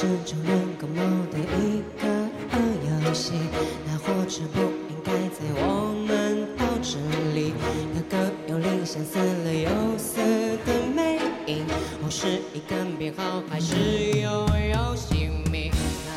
[0.00, 1.02] 只是成人感冒
[1.32, 2.06] 的一个
[3.04, 3.32] 游戏，
[3.84, 6.98] 那火车不应该在我们到这
[7.34, 7.52] 里，
[7.92, 10.20] 个个有理想似了有死
[10.64, 11.64] 的魅影，
[12.00, 13.74] 或是一根编号，还是
[14.20, 14.30] 悠
[14.72, 15.72] 悠姓名。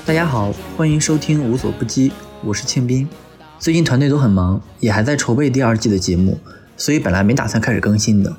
[0.05, 2.11] 大家好，欢迎收听无所不击，
[2.43, 3.09] 我是庆斌。
[3.57, 6.37] 最近团队都很忙，也还在筹备第二季的节目，
[6.77, 8.35] 所以本来没打算开始更新的。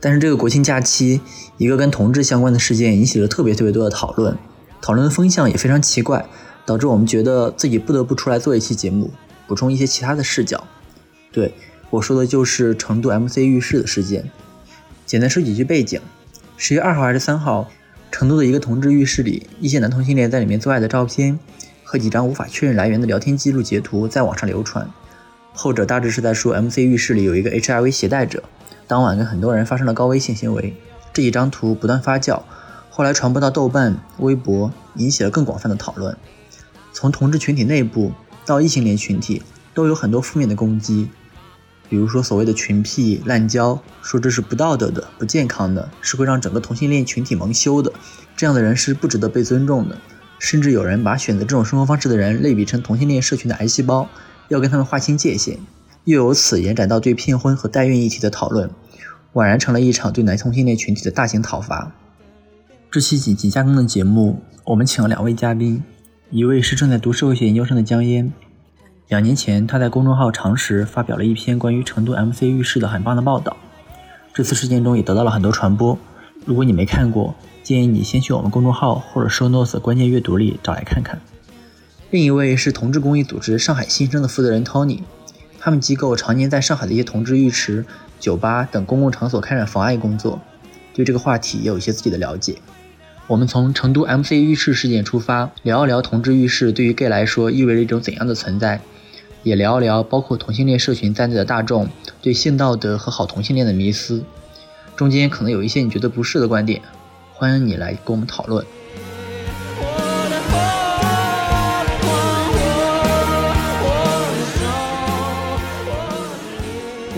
[0.00, 1.20] 但是这个国庆假期，
[1.58, 4.34] 一个跟同志相关的事件引起了特别特别多的讨论，
[4.82, 6.26] 讨论的风向也非常奇怪，
[6.66, 9.10] 导致我们觉得自己不得不出来做一期节目，
[9.46, 10.66] 补充一些其他的视角。
[11.30, 11.54] 对
[11.88, 14.30] 我说的就是成都 MC 浴室的事件。
[15.06, 16.00] 简单说几句背景：
[16.56, 17.70] 十月二号还是三号，
[18.10, 21.38] 成都的一个同志浴室里，一些男同性恋在里面做爱的照片
[21.84, 24.90] 和几张无法确认来源的聊天记录截图在网上流传。
[25.52, 28.42] 后者大致是在说 MC 浴室里有一个 HIV 携带者。
[28.88, 30.74] 当晚跟很多人发生了高危性行为，
[31.12, 32.42] 这几张图不断发酵，
[32.94, 36.14] 后来传播到豆瓣、微博，引起了更广泛的讨论。
[36.92, 38.12] 从同志群体内部
[38.44, 41.08] 到异性恋群体，都有很多负面的攻击，
[41.88, 47.90] 比如说所谓的群癖、滥交，说这是不道德的、不健康的，是会让整个同性恋群体蒙羞的，
[48.36, 49.96] 这样的人是不值得被尊重的。
[50.38, 54.06] 甚至有人把选择这种生活方式的人类比成同性恋社群的癌细胞，
[54.48, 55.58] 要跟他们划清界限。
[56.04, 58.68] 又由此延展到对骗婚和代孕议题的讨论，
[59.32, 61.92] 宛然成了一场对男同性恋群体的大型讨伐。
[62.92, 65.82] 这期紧急加更的节目，我们请了两位嘉宾，
[66.28, 68.30] 一位是正在读社会学研究生的江烟。
[69.08, 73.56] 两年前，他在公众号“常识”发表了一篇关于成都 MC 浴室的很棒的报道，
[74.34, 75.98] 这次事件中也得到了很多传播。
[76.44, 81.18] 如果你没看过，建议你先去我们公众号或者 Show Notes 关键阅读里找来看看。
[82.10, 85.00] 另一位是同志公益组织上海新生的负责人 Tony。
[85.58, 87.86] 他们机构常年在上海的一些同志浴池、
[88.20, 90.42] 酒吧等公共场所开展防艾工作，
[90.92, 92.58] 对这个话题也有一些自己的了解。
[93.32, 98.78] 我们从成都 MC 浴室事件出发，聊一聊同志浴室对于 gay 来说意味着一种怎样的存在，
[99.42, 101.88] 也聊一聊包括同性恋社群在内的大众
[102.20, 104.22] 对性道德和好同性恋的迷思。
[104.96, 106.82] 中间可能有一些你觉得不适的观点，
[107.32, 108.66] 欢迎你来跟我们讨论。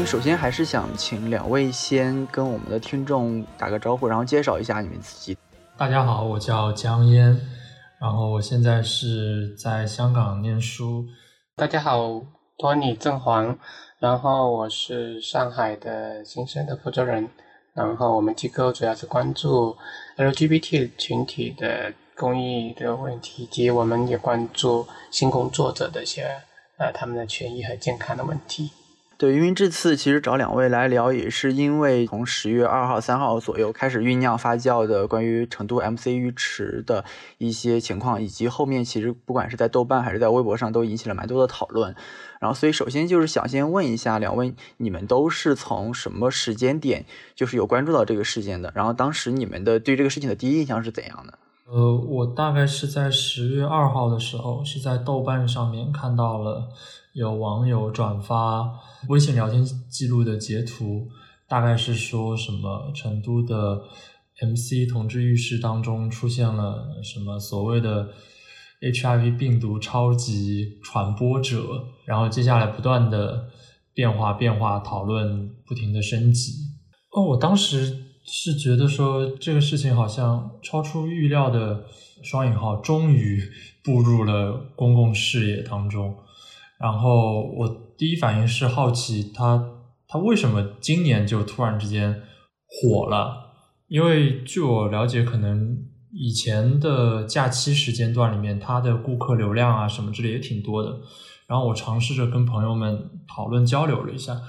[0.07, 5.37] 首先还是想请两位先跟我们的听众打个招呼，然后介绍一下你们自己。
[5.77, 7.37] 大家好，我叫江烟，
[8.01, 11.05] 然后我现在是在香港念书。
[11.57, 12.23] 大家好，
[12.57, 13.59] 托尼郑黄，
[13.99, 17.29] 然后我是上海的新生的负责人，
[17.75, 19.77] 然后我们机构主要是关注
[20.17, 26.23] LGBT 群体的公益的问题，以及我们也关注新工作者的一些
[26.79, 28.71] 呃他们的权益和健康的问题。
[29.17, 37.05] 对，因为这次其实找两位来聊，也是因为从十月二号、三号左右开始酝酿发酵的关于成都 MC 浴池的
[37.39, 41.95] 一些情况，以及后面其实不管是在豆瓣还是在微博上都引起了蛮多的讨论。
[42.41, 48.73] 然后，所以首先就是想先问一下两位，你们都是从什么时间点就是有关注到这个事件的？
[48.75, 51.39] 然后当时你们的对这个事情的第一印象是怎样的？
[51.67, 56.69] 呃，我大概是在十月二号的时候，是在豆瓣上面看到了。
[57.15, 58.69] 有网友转发
[59.09, 61.09] 微信聊天记录的截图，
[61.47, 63.85] 大概是说什么成都的
[64.41, 68.09] MC 同志浴室当中出现了什么所谓的
[68.81, 73.49] HIV 病毒超级传播者，然后接下来不断的
[73.93, 76.53] 变化变化，讨论不停的升级。
[77.13, 81.85] 哦，我当时是觉得说这个事情好像超出预料的
[82.25, 83.41] 双引号，终于
[83.85, 86.17] 步入了公共视野当中。
[86.79, 89.65] 然后我第一反应是好奇他
[90.09, 92.23] 他为什么今年就突然之间
[92.67, 93.53] 火了？
[93.89, 95.79] 因为据我了解，可能
[96.13, 101.01] 以前的假期时间段里面，他的顾客流量啊什么之类也挺多的。
[101.47, 104.41] 然后我尝试着跟朋友们讨论交流了一下，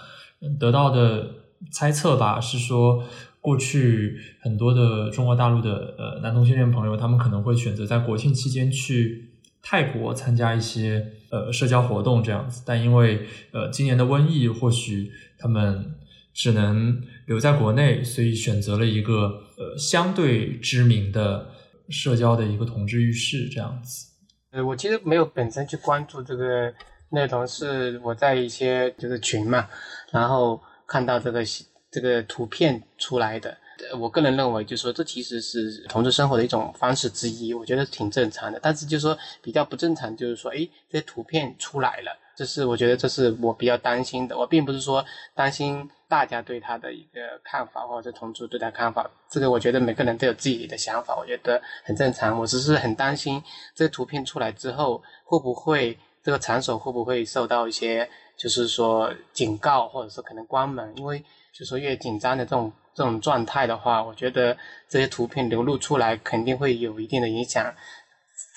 [0.60, 1.30] 得到的
[1.72, 3.04] 猜测吧是说，
[3.40, 11.12] 过去很多的中国大陆的呃男同性恋朋友，他们可能会选择在国庆期间去泰国参加一些。
[11.32, 15.96] 呃，社交活动这样子，但因为呃今年的瘟疫，或许他们
[16.34, 21.50] 只能留在国内，所以选择了一个呃相对知名的
[21.90, 24.08] 社交的一个同志浴室这样子。
[24.52, 26.74] 呃，我其实没有本身去关注这个
[27.10, 29.68] 内容，是我在一些就是群嘛，
[30.12, 31.44] 然后看到这个
[31.92, 33.58] 这个图片出来的。
[34.00, 38.60] 我个人认为，就是说这其实是同志生活的一种方式之一，我觉得挺正常的。
[38.62, 44.38] 但是就是说比较不正常，就是说，哎，这些图片出来了，这是我觉得这是我比较担心的。
[44.38, 52.40] 我并不是说担心大家对他的一个看法，或者同志对他看法，这个我觉得每个人都有自己的想法，我觉得很正常。
[52.40, 53.42] 我只是很担心
[53.74, 61.24] 这个图片出来之后，会不会这个场所会不会受到一些，就是说警告，或者是可能关门，因为
[61.58, 64.58] 就说越紧张的这种这种状态的话，我觉得
[64.90, 67.74] 这些图片流露出来肯定会有一定的影响。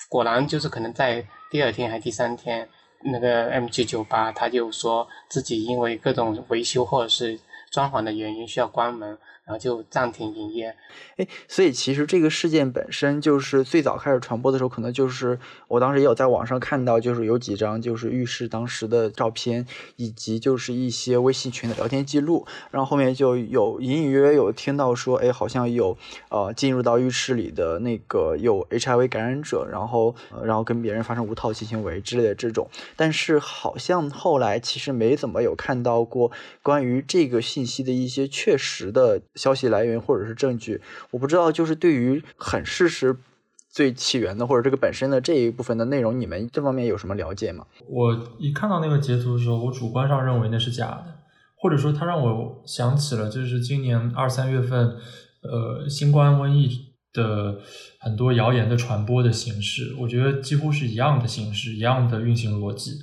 [0.09, 2.67] 果然就是可能在第二天还第三天。
[3.01, 7.39] 那个 M G 酒吧，他就说自己因为各种维修或者是
[7.71, 9.17] 装潢的原因需要关门。
[9.49, 10.75] 然后就暂停营业，
[11.17, 19.65] 哎，所以其实这个事件本身就是最早开始传播的时候，可能就是我当时也有在网上看到，就是有几张就是浴室当时的照片，
[19.95, 25.97] 以及就是一些微信群的聊天记录，然后后面就有隐隐约约有听到说，哎，好像有
[26.29, 30.13] 呃进入到浴室里的那个有 HIV 感染者，然后
[30.43, 36.31] 然后跟别人发生无套性行为之类的这种，但是好像后来其实没怎么有看到过
[36.61, 39.19] 关于这个信息的一些确实的。
[39.39, 40.81] 消息来源或者是证据，
[41.11, 41.49] 我不知道。
[41.49, 43.15] 就是对于很事实
[43.69, 47.65] 最起源的或者这个本身的这一部分的内容，你们这方面有什么了解吗？
[47.87, 51.05] 我一看到那个截图的时候，我主观上认为那是假的，
[51.55, 54.97] 或者说它让我想起了就是今年二三月份，
[55.41, 57.59] 呃，新冠瘟疫的
[57.99, 62.99] 很多谣言的传播的形式，我觉得几乎是一样的形式，一样的运行逻辑。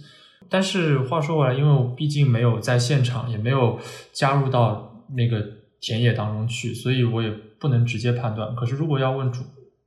[0.49, 3.79] 但是话说回来，因为我毕竟没有在现场，也没有
[4.13, 5.56] 加入到那个。
[5.81, 7.31] 田野当中去，所以我也
[7.61, 8.55] 不能直接判断。
[8.57, 9.43] 可是如果要问主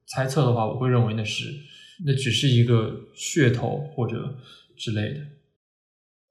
[0.08, 1.46] 猜测的话，我会认为那是
[2.06, 4.36] 那只是一个噱头或者
[4.78, 5.20] 之类的。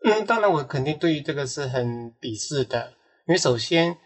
[0.05, 2.93] 嗯，当然我肯定对于这个是很鄙视的，
[3.27, 3.97] 因为首先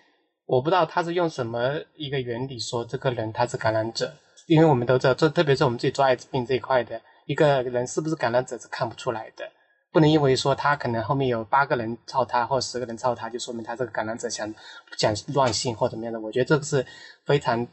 [0.47, 4.15] 我不知道他是用什么一个原理说这个人他是感染者，
[4.47, 9.45] 因为我们都知道，这特别是我们自己做艾滋病这一块的一个人是不是感染者是看不出来的。
[9.93, 14.53] 不能因为说他可能后面有八个人操他，或十个人操他，就说明他这个感染者想
[14.97, 16.19] 讲乱性或怎么样的。
[16.19, 16.85] 我觉得这个是
[17.27, 17.67] 非常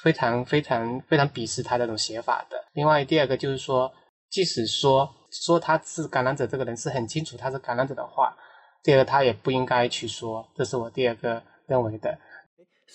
[0.00, 2.56] 非常非常非常鄙视他这种写法的。
[2.74, 3.92] 另外第二个就是说，
[4.30, 8.36] 即使说说他是感染者，这个人是很清楚他是感染者的话，
[8.84, 10.46] 第二个他也不应该去说。
[10.54, 12.16] 这是我第二个认为的。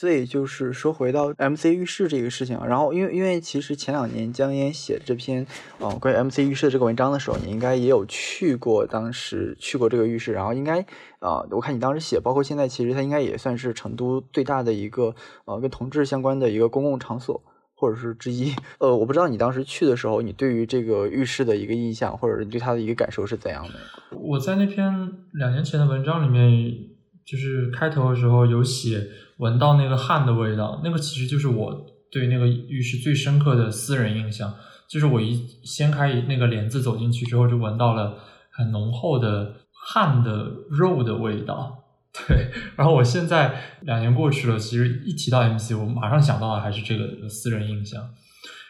[0.01, 5.45] 所以就是说回到 M C 浴室这个事情，然后因为因为其实前两年江烟写这篇
[5.77, 10.79] 呃关于 M C 浴室的这个文章的时候，你应该也有去过，当时去过这个浴室，然后应该
[11.19, 15.13] 啊，我看你当时写，包括现在其实它应该也算是成都最大的一个
[15.45, 17.39] 呃跟同志相关的一个公共场所
[17.75, 18.55] 或者是之一。
[18.81, 23.73] 呃，我不知道你当时去的时候，你对于这个浴室的一个印象，或者是对它的一个感受是怎样的？
[24.17, 24.91] 我在那篇
[25.33, 26.59] 两年前的文章里面，
[27.23, 28.97] 就是开头的时候有写。
[29.41, 34.53] 闻到那个汗的味道，那个其实就是我对那个浴室最深刻的私人印象。
[34.87, 38.19] 就是我一掀开那个帘子走进去之后，就闻到了
[38.51, 41.77] 很浓厚的汗的肉的味道。
[42.27, 48.03] 对，然后我现在两年过去了，其实一提到 MC，我马上想到的还是这个私人印象。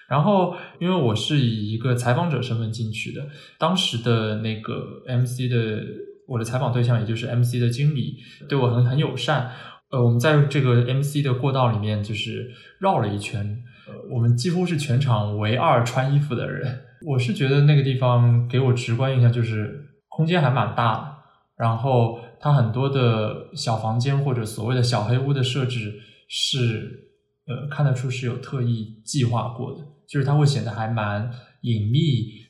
[0.08, 3.28] 然后，因为我是以一个采访者身份进去的，
[3.58, 5.84] 当时的那个 MC 的
[6.28, 8.18] 我的采访对象，也就是 MC 的经理，
[8.48, 9.52] 对我很很友善。
[9.92, 16.82] 呃，我们在这个 MC 的过道里面就是绕了一圈，呃，我们几乎是全场唯二穿衣服的人。
[17.06, 21.18] 我是觉得那个地方给我直观印象就是空间还蛮大的，
[21.58, 27.10] 然后它很多的小房间或者所谓的小黑屋的设置是，
[27.48, 31.30] 呃，看得出是有特意计划过的，就是它会显得还蛮
[31.62, 32.00] 隐秘，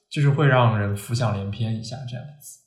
[0.10, 2.60] 就是会让人浮想联翩一下这样子。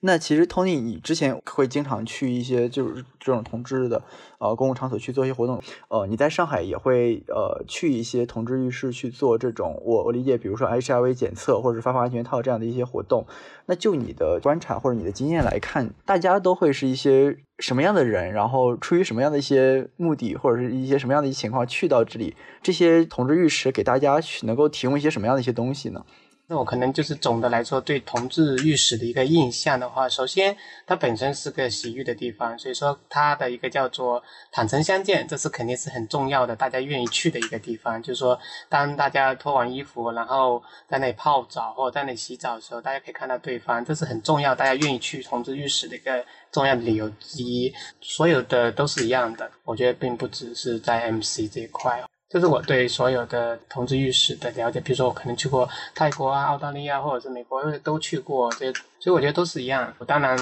[0.00, 4.00] 那其实 Tony，你之前会经常去一些就是这种同志的
[4.38, 13.26] 呃公共场所去做一些活动，呃，你在上海也会呃去一些同志浴室去做这种，我我理解，比如说 HIV 检测或者是发放安全套这样的一些活动。
[13.66, 18.32] 那就你的观察或者你的经验来看，大家都会是一些什么样的人？
[18.32, 22.36] 然后出于什么样的一些目的或者是一些什么样的一些情况去到这里？
[22.62, 26.04] 这些同志浴室给大家去能够提供一些什么样的一些东西呢？
[26.50, 38.02] 那我可能就是总的来说对同志浴室的一个印象的话，首先它本身是个洗浴的地方，所以说它的一个叫做坦诚相见，这是肯定是很重要的，大家愿意去的一个地方。
[38.02, 38.40] 就是说，
[38.70, 47.70] 当大家脱完衣服，然后在那里泡澡或者在那里洗澡的时候，大家可以看到对方，这是很重要，大家愿意去同志浴室的一个重要的理由之一。
[48.00, 52.08] 所有的都是一样的，我觉得并不只是在 MC 这一块哦。
[52.28, 59.94] 这是我对所有的同志浴室的了解，比如说我可能去过泰国啊、澳大利亚或者是美国都去过，这些，所以我觉得都是一样。
[59.96, 60.36] 我当然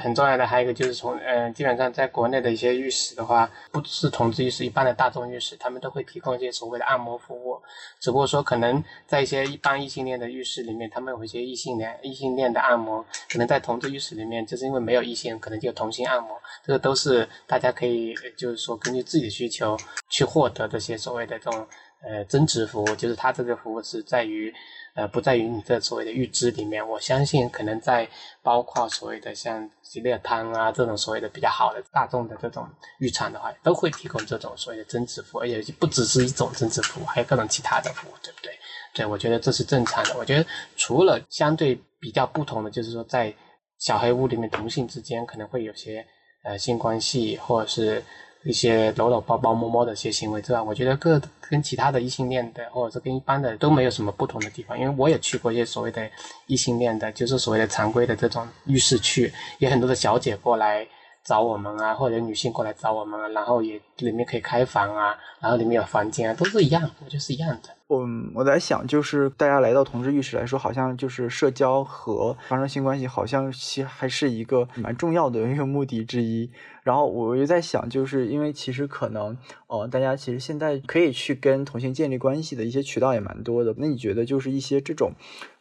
[0.00, 7.62] 很重要的还有一个就是从，嗯，基本上在国内的一些浴室的话，不是同志浴室，一般的大众浴室，他们都会提供一些所谓的按摩服务。
[8.00, 16.30] 只不过说，可能在一些一般异性恋的浴室里面，他们有一些异性恋异性恋的按摩，可能在同志浴室里面，就是因为没有异性，可能就同性按摩。
[16.64, 19.76] 这个都是大家可以，就是说根据自己的需求
[20.08, 21.66] 去获得这些所谓的这种，
[22.02, 22.96] 呃，增值服务。
[22.96, 24.52] 就是它这个服务是在于。
[24.94, 28.08] 呃，不在于你这所谓的预知里面，我相信可能在
[28.42, 32.64] 包括所谓的像吉列汤啊这种所谓的比较好的大众的这种
[33.00, 38.52] 浴场的话，都会提供这种所谓的增值服务，而且不只是一种增值服务，还有各种其他的服务，对不对？
[38.94, 40.16] 对，我觉得这是正常的。
[40.16, 40.46] 我觉得
[40.76, 43.34] 除了相对比较不同的，就是说在
[43.78, 46.06] 小黑屋里面同性之间可能会有些
[46.44, 48.02] 呃性关系，或者是。
[48.46, 51.18] 一些搂搂抱抱摸摸的一些行为之外，我觉得各
[51.50, 54.78] 跟其他的异性恋的，或者是跟一般的都没有什么不同的地方。
[54.78, 56.08] 因为我也去过一些所谓的
[56.46, 60.86] 异性恋的，就是所谓的常规的这种浴室区，有很多的小姐过来
[61.24, 67.70] 找我们啊，或者女性过来找我们，然后也里面可以开房啊，然后里面有房间啊，都是一样，我觉得是一样的。
[67.94, 76.50] 我我在想，就是大家来到同志浴室来说，好像就是社交和发生性关系，好像其实还是一个蛮重要的一个目的之一。
[76.82, 79.36] 然后我又在想，就是因为其实可能，
[79.68, 83.74] 呃，大家其实现在可以去跟同性建立关系的一些渠道也蛮多的。
[83.78, 85.12] 那你觉得，就是一些这种，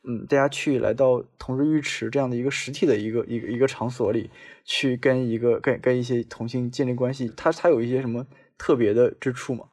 [0.04, 4.30] 嗯，大家去来到同志浴池这样的一个实体的一个一个一个场所里，
[4.66, 8.26] 去跟一个跟跟一些同性建立关系，它它有一些什么
[8.58, 9.66] 特别的之处吗？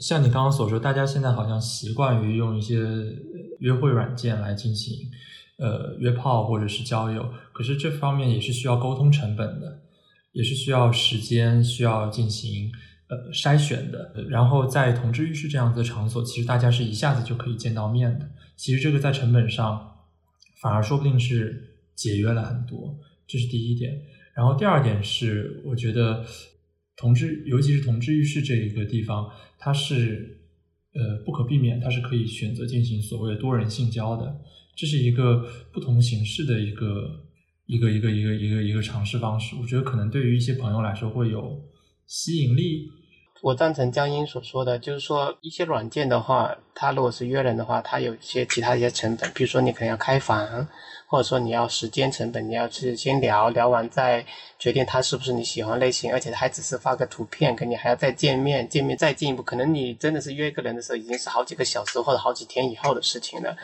[0.00, 2.78] 像你刚刚所说，大家现在好像习惯于用一些
[3.60, 5.10] 约会软件来进行，
[5.58, 9.82] 呃，约炮或者是交友，可是这方面也是需要沟通成本的。
[10.32, 12.70] 也是需要时间，需要进行
[13.08, 14.12] 呃筛选的。
[14.28, 18.28] 然后在同志浴室这样子的场所，其实大家是一下子就可以见到面的。
[18.54, 19.96] 其实这个在成本上
[20.60, 24.00] 反而说不定是节约了很多，这是第一点。
[24.34, 26.24] 然后第二点是，我觉得
[26.98, 30.38] 同志，尤其是同志浴室这一个地方，它是
[30.94, 34.40] 呃不可避免，它是可以选择进行所谓的多人性交的。
[34.76, 37.24] 这是一个不同形式的一个。
[37.70, 41.60] 一个一个一个一个一个尝试方式，我觉得可能对于一些朋友来说会有
[42.06, 42.88] 吸引力。
[43.42, 50.66] 我赞成江英所说的，就是说一些软件的话，它如果是约人的话，它有一些其他一些成本，比如说你可能要开房，
[51.08, 54.24] 或者说你要时间成本，你要去先聊聊完再
[54.58, 63.56] 决定他是不是你喜欢类型，而且还只是发个图片给你，还要再见面，见面再进一步，可能你真的是约一个人的时候，已经是好几个小时或者好几天以后的事情了。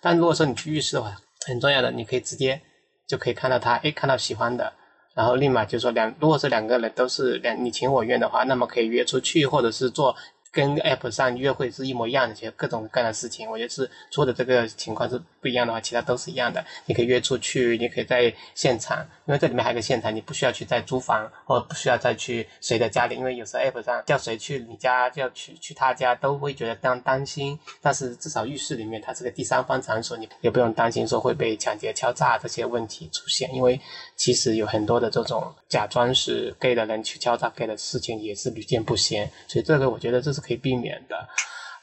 [0.00, 1.16] 但如果说你去浴室的话，
[1.46, 2.60] 很重要的，你可以直接。
[3.08, 4.72] 就可以看到他，哎，看到喜欢的，
[5.14, 10.16] 然后立马就说两，如果是两个人都是两你情我愿的话，那么可以约出去，或者是做。
[10.52, 16.62] 跟 App 上约会是一模一样的，其实各种各样的事情，我觉得是除了这个情况是不一样的话，其他都是一样的。
[16.84, 27.58] 你可以约出去，你可以在现场，因为这里面还有个现场，你不需要去再租房，或不需要再去谁的家里，因为有时候 App 上叫谁去你家，叫去去他家，都会觉得这样担心。
[27.80, 33.80] 但是至少浴室里面它是个第三方场所，你也不用担心说会被抢劫、敲诈这些问题出现，因为
[34.16, 40.41] 其实有很多的这种假装是 gay 的人去敲诈 gay 的事情也是屡见不鲜，所以这个我觉得这是。
[40.42, 41.28] 可以避免的，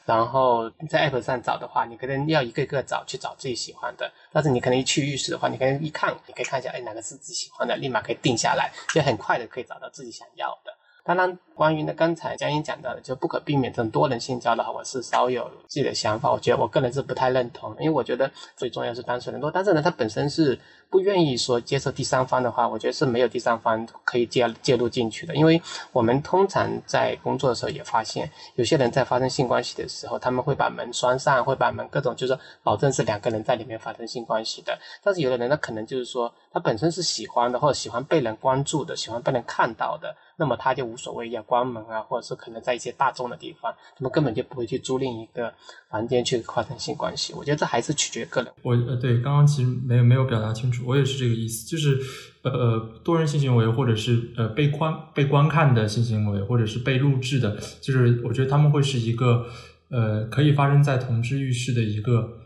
[0.04, 4.12] 然后在 app 上找的话，你可能要一个个找去找自己喜欢的。
[4.32, 10.76] 但是你可能一去浴室的话，你可能一看，你可以看一下，哎，哪个是自己喜欢的，立马可以定下来，就很快的可以找到自己想要的。
[11.02, 16.32] 当然，关于呢刚才江英讲到的，就不可避免这种多人性交的话，我是稍有自己的想法。
[16.32, 20.58] 我觉得我个人是不太认同，因为我觉得最重要是单纯人多，但是呢，他本身是。
[20.90, 25.32] 不愿意说接受第三方的话，我觉得是没有第三方可以介介入进去的。
[25.36, 25.62] 因为
[25.92, 34.76] 我们通常在工作的时候也发现，有些人在发生性关系的时候，他们会把门栓上，会把门各种就是保证是两个人在里面发生性关系的。
[35.00, 45.52] 但是有的人呢，可能就是说他本身是喜欢的，或者喜欢被人关注的，喜欢被人看到的，那么他就无所谓要关门啊，或者是可能在一些大众的地方，他们根本就不会去租赁一个
[45.90, 47.32] 房间去发生性关系。
[47.34, 48.52] 我觉得这还是取决个人。
[48.62, 50.84] 我呃对，刚刚其实没有没有表达清楚。
[50.86, 51.98] 我也是这个意思，就是
[52.42, 59.44] 呃呃多人性行为，或者是呃被观被观看的性行为，或者是被录制的，就是我觉得他们会是一个
[59.90, 62.38] 呃可以发生在同志浴室的一个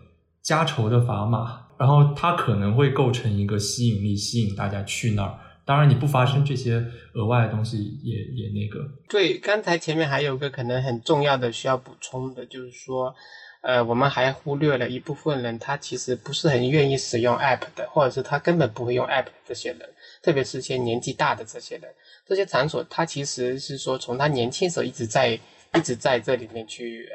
[0.42, 5.38] 加仇的砝码，然后它可能会构成一个吸引力，吸引大家去那儿。
[5.64, 8.84] 当然，你不发生这些额外的东西，也也那个。
[9.08, 13.14] 对，刚才前面还有个可能很重要的需要补充的，就是说。
[13.66, 19.88] 呃，我们还忽略了一部分人，他其实不是很愿意使用 App 的，或者是他根本不会用 App 这些人，
[20.22, 21.90] 特别是些年纪大的这些人，
[22.26, 27.08] 这些场所他其实是说从他年轻时候一直在一直在这里面去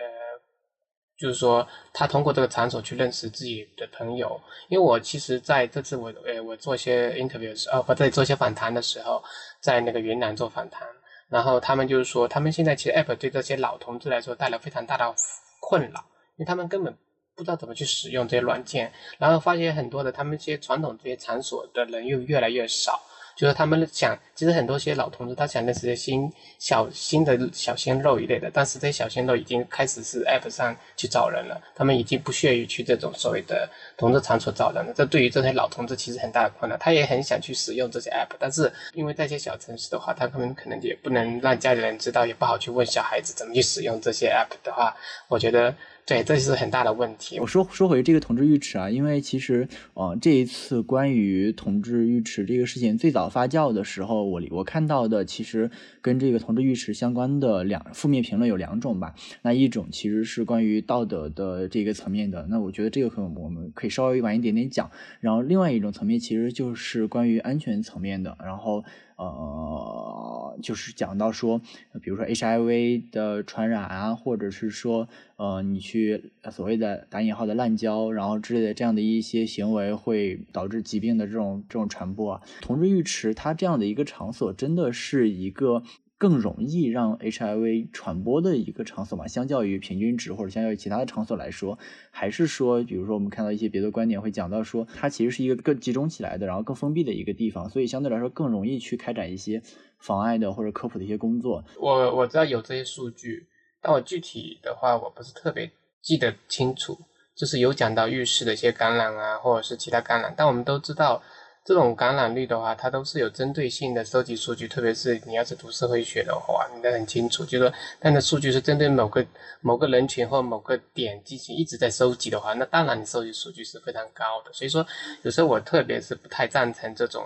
[1.19, 4.39] 就是说他通过这个场所去认识自己的朋友。
[4.69, 9.21] 因为我其实在这次我呃我做一些 interview 时，呃，我在做一些访谈的时候，
[9.59, 10.87] 在那个云南做访谈，
[11.27, 15.13] 然后他们就是说，他们现在其实 app 对这些老同志来说带来非常大的
[15.59, 15.99] 困扰，
[16.37, 16.95] 因为他们根本
[17.35, 23.01] 不知道怎么去使用这些软件，然后发现很多的他们这些传统这些场所的人又越来越少。
[23.39, 34.91] 就是他们想，其实很多些老同志，他想认识些新小新的小鲜肉一类的，但是这些小鲜肉已经开始是 App 上去找人了，他们已经不屑于去这种所谓的同志场所找人了。
[34.93, 44.93] 这对于这些老同志其实很大的困难，他也很想去使用这些 App，但是因为在一些小城市的话，他们可能也不能让家里人知道，也不好去问小孩子怎么去使用这些 App 的话，
[45.29, 45.73] 我觉得。
[46.09, 47.39] 对，这是很大的问题。
[47.39, 55.69] 我说说回这个同志浴池啊，因为其实，呃，这一次关于同志浴池这个事情最早发酵的时候，我我看到的其实
[56.01, 59.13] 跟这个同志浴池相关的两负面评论有两种吧。
[59.43, 64.89] 那一种其实是关于道德的这个层面的，那我觉得这个可能我们可以稍微晚一点点讲。
[65.19, 68.83] 然后另外一种层面其实就是关于安全层面的，然后。
[69.19, 71.59] 呃，就是讲到说，
[72.01, 82.41] 比如说 HIV 的传染啊，或者是说，呃，你去所谓的打引号的滥交，然后之类的这样的一些行为，会导致疾病的这种这种传播啊。
[82.61, 85.83] 同志浴池它这样的一个场所，真的是一个。
[86.19, 91.79] 更容易让 HIV 传播的一个场所嘛，相较于平均值或者相较于其他的场所来说，
[92.11, 99.61] 还是说，比如说我们看到一些别的观点会讲到说，它其实是一个更集中起来的，然后更封闭的一个地方，所以相对来说更容易去开展一些
[99.97, 101.63] 妨碍的或者科普的一些工作。
[101.79, 103.47] 我我知道有这些数据，
[103.81, 105.71] 但我具体的话我不是特别
[106.01, 106.97] 记得清楚，
[107.33, 111.23] 就是有讲到浴室的一些感染啊，或者是其他感染，但我们都知道。
[111.69, 119.23] 这种感染率的话，它都是有针对性的收集数据，特别是你要是读社会学的话，你都很清楚，就是说，它的数据是针对某个
[119.61, 124.51] 某个人群或某个点进行一直在收集的话，那当然你收集数据是非常高的。
[124.51, 124.83] 所以说，
[125.21, 127.23] 有时候我特别是不太赞成这种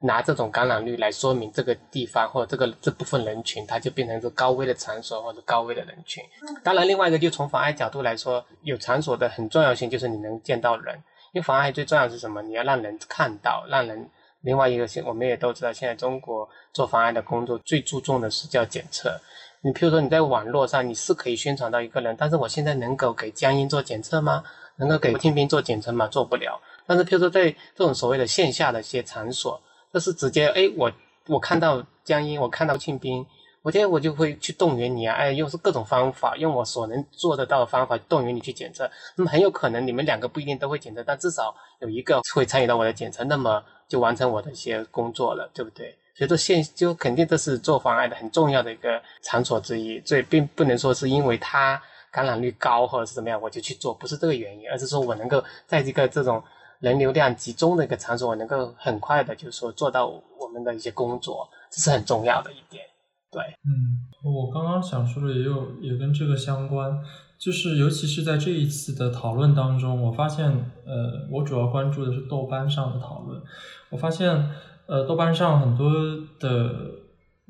[0.00, 6.22] 拿这种感染率来说明这个地方或者这个这部分人群，它就变成一个高危的场所或者高危的人群。
[6.62, 11.02] 当然，另外一个就从防癌角度来说，有场所的很重要性就是你能见到人。
[11.36, 12.40] 因为防癌最重要是什么？
[12.40, 14.08] 你要让人看到，让人
[14.40, 19.20] 另外一个现我们也都知道，现在中国做防癌的工作最注重的是叫检测。
[19.60, 24.42] 你譬如说你在网络上你是可以宣传到一个人，但是我现在能够给江阴做检测吗？
[24.76, 26.08] 能够给吴庆兵做检测吗？
[26.08, 26.58] 做不了。
[26.86, 29.60] 但是譬如说在这种所谓的线下的一些场所，
[29.92, 30.90] 这是直接哎我
[31.26, 33.26] 我看到江阴，我看到庆兵。
[33.66, 38.88] 我今天我就会去动员你啊，哎，用是各种方法，用我所能做得到的方法动员你去检测。
[39.16, 45.92] 那么很有可能你们两个不一定都会检测，但至少有一个会参与到我的检测，那么就完成我的一些工作了，对不对？
[46.14, 50.00] 所以说现就肯定这是做防癌的很重要的一个场所之一。
[50.06, 56.40] 所以并不能说是因为它感染率高或者是怎么样我就去做，不是这个原因，而是说我能够在这个这种
[56.78, 62.84] 人流量集中的一个场所，我能够很快的就是说做到我们的一些工作，这是很重要的一点。
[63.36, 66.98] 对，嗯，我刚刚想说的也有也跟这个相关，
[67.36, 70.48] 就是尤其是在这一次的讨论当中，我发现，
[70.86, 73.38] 呃，我主要关注的是豆瓣上的讨论，
[73.90, 74.50] 我发现，
[74.86, 75.92] 呃，豆瓣上很多
[76.40, 76.92] 的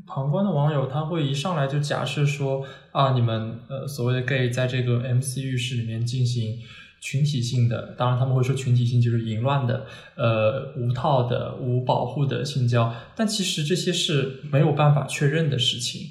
[0.09, 6.59] 旁观的网友，他会一上来就假设说，啊，你们，呃，所谓的 gay 在这个 MC 浴室里面进行。
[7.01, 16.09] 群体性的，当然他们会说群体性就是淫乱的，呃，无套的、无保护的性交，但其实这些是没有办法确认的事情，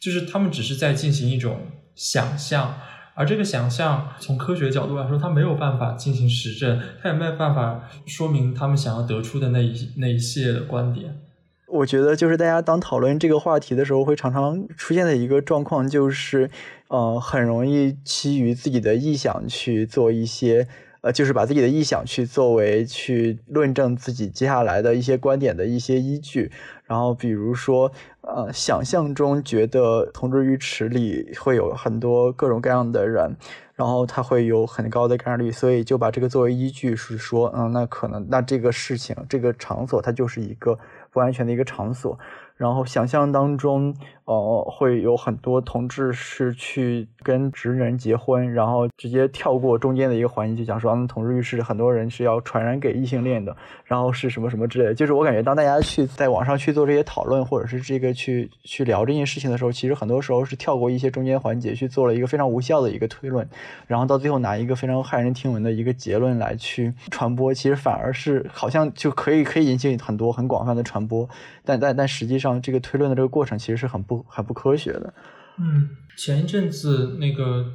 [0.00, 1.60] 就是他们只是在进行一种
[1.94, 2.78] 想象，
[3.14, 11.22] 而这个想象从科学角度来说，它没有办法进行实证，它也没有办法说明他们想要得出的那一那一系列的观点。
[11.68, 16.48] 我觉得就是大家当讨论这个话题的时候，会常常出现的一个状况，就是，
[16.88, 20.68] 呃，很容易基于自己的臆想去做一些，
[21.00, 26.50] 呃，就是把自己的臆想去作为去论证自己接下来的一些观点的一些依据。
[26.84, 33.36] 然后比如说，呃，想象中觉得同志浴池里会有很多各种各样的人，
[33.74, 40.78] 然后他会有很高的感染率，所以就把这个作为依据，是说，嗯，那可能那这个事情这个场所它就是一个。
[41.12, 42.18] 不安全的一个场所。
[42.56, 54.94] 然后想象当中，呃，会有很多同志是去跟直人结婚，然后直接跳过中间的一个环节，就讲说，同志浴室很多人是要传染给异性恋的，然后是什么什么之类的。
[54.94, 63.46] 就是我感觉，当大家去在网上去做这些讨论，或者是这个去去聊这件事情的时候，其实很多时候是跳过一些中间环节，去做了一个非常无效的一个推论，
[63.86, 71.28] 然后到最后拿一个非常骇人听闻的一个结论来去传播，其实反而是好像就可以可以引起很多很广泛的传播，
[71.66, 72.46] 但但但实际上。
[72.62, 75.12] 这个推论的这个过程其实是很不很不科学的。
[75.58, 77.66] 嗯，前一阵子那个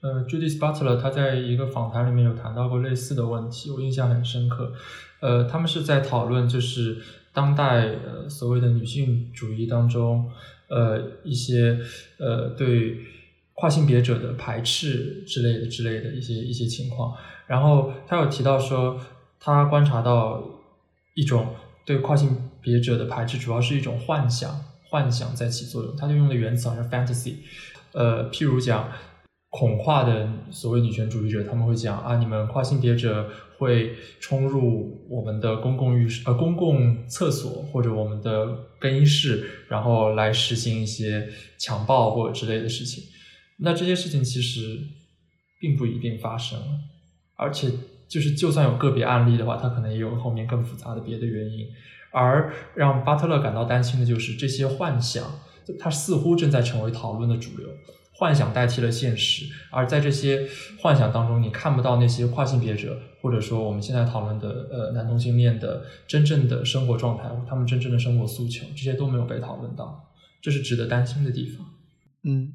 [0.00, 4.72] 呃，Judith Butler 他在一个访谈里面有谈到过类似的问题，我印象很深刻。
[5.20, 6.98] 呃，他们是在讨论就是
[7.32, 10.30] 当代呃所谓的女性主义当中，
[10.68, 11.78] 呃一些
[12.18, 12.98] 呃对
[13.54, 17.14] 跨性别者的排斥之类的之类的一些一些情况。
[17.46, 19.00] 然后他有提到说，
[19.40, 20.42] 他观察到
[21.14, 25.96] 一种对跨性别者的排斥，主要是一种幻想，幻想在起作用。
[25.96, 27.34] 他就用的原词好像 fantasy，
[27.92, 28.90] 呃，譬如讲。
[29.50, 38.46] 恐跨的所谓女权主义者，他们会讲啊，你们跨性别者会冲入我们的公共浴室、呃公共厕所或者我们的
[38.78, 43.02] 更衣室，然后来实行一些强暴或者之类的事情。
[43.60, 44.78] 那这些事情其实
[45.58, 46.60] 并不一定发生，
[47.38, 47.70] 而且
[48.06, 51.66] 就是就算有个别案例的话，它可能也有后面更复杂的别的原因。
[52.10, 55.24] 而让巴特勒感到担心的就是这些幻想，
[55.78, 57.68] 它似乎正在成为讨论的主流。
[58.12, 60.48] 幻想代替了现实，而在这些
[60.80, 71.64] 幻想当中，你看不到那些跨性别者，或者说我们现在讨论的呃男同性恋的真正的生活状态，他们真正的生活诉求，这些都没有被讨论到，这是值得担心的地方。
[72.24, 72.54] 嗯，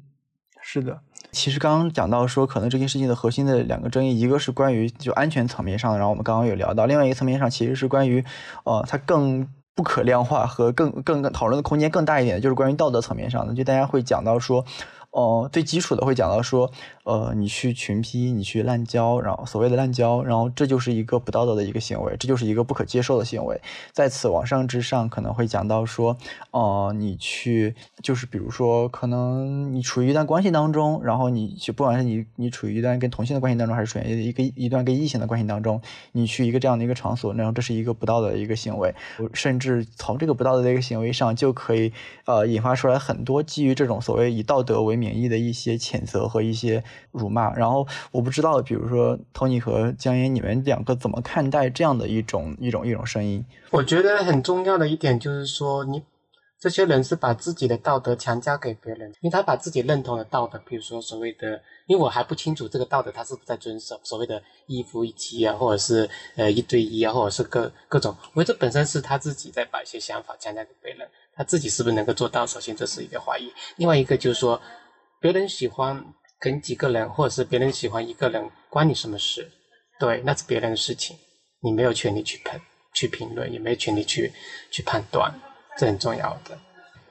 [0.60, 1.00] 是的。
[1.34, 8.24] 其实刚刚讲到说，可能这件事情的核心的两个争议，一个是关于就安全层面上的，然后我们刚刚有聊到，另外一个层面上其实是关于
[8.64, 14.64] 呃它更不可量化和更更更讨论的空间更大一点，就是关于道德层面上的，就大家会讲到说。
[15.16, 16.72] 哦，最基础的会讲到说，
[17.04, 23.58] 呃，你去群批，你去滥交，然后所谓的滥交，然后这就是一个不道德的一个行为，这就是一个不可接受的行为。
[23.92, 26.18] 在此往上之上，可能会讲到说，
[26.50, 35.80] 哦，你去就是比如说，可能你处于一段关系当中，然后你去不管是你你处于一段跟同性的关系当中，还是处于一个一段跟异性的关系当中，
[36.12, 38.94] 你去一个这样的一个场所，然后这是一个不道德的一个行为，
[39.32, 41.92] 甚至从这个不道德的一个行为上就可以
[42.26, 45.14] 呃引发出来很多基于这种所谓以道德为名。
[45.14, 53.44] 义的一些谴责和一些辱骂，然后我不知道，比如说 Tony 和江烟，你们两个怎么看待这样的一种一种一种声音？
[53.70, 56.02] 我觉得很重要的一点就是说，你
[56.58, 72.46] 这些人是把自己的道德强加给别人，因为他把自己认同的道德，比如说所谓的，因为我还不清楚这个道德他是不是在遵守所谓的一夫一妻啊，或者是呃一对一啊，或者是各各种，我觉得这本身是他自己在把一些想法强加给别人，他自己是不是能够做到？
[72.46, 74.60] 首先这是一个怀疑，另外一个就是说。
[75.20, 76.04] 别人喜欢
[76.38, 79.50] 跟几个人，或者是别人喜欢一个人，关你什么事？
[79.98, 81.16] 对，那是别人的事情，
[81.60, 82.60] 你没有权利去评
[82.92, 84.32] 去评论，也没有权利去
[84.70, 85.32] 去判断，
[85.78, 86.58] 这很重要的。